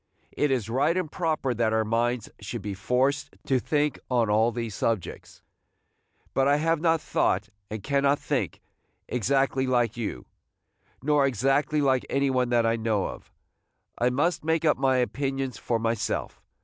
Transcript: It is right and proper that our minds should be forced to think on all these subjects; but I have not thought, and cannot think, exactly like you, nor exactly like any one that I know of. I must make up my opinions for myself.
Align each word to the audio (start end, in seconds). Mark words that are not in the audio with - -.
It 0.31 0.49
is 0.49 0.67
right 0.67 0.97
and 0.97 1.11
proper 1.11 1.53
that 1.53 1.73
our 1.73 1.85
minds 1.85 2.27
should 2.39 2.63
be 2.63 2.73
forced 2.73 3.35
to 3.45 3.59
think 3.59 3.99
on 4.09 4.31
all 4.31 4.51
these 4.51 4.73
subjects; 4.73 5.43
but 6.33 6.47
I 6.47 6.55
have 6.55 6.81
not 6.81 6.99
thought, 6.99 7.49
and 7.69 7.83
cannot 7.83 8.17
think, 8.17 8.61
exactly 9.07 9.67
like 9.67 9.97
you, 9.97 10.25
nor 11.03 11.27
exactly 11.27 11.81
like 11.81 12.03
any 12.09 12.31
one 12.31 12.49
that 12.49 12.65
I 12.65 12.77
know 12.77 13.05
of. 13.09 13.31
I 13.95 14.09
must 14.09 14.43
make 14.43 14.65
up 14.65 14.75
my 14.77 14.97
opinions 14.97 15.59
for 15.59 15.77
myself. 15.77 16.41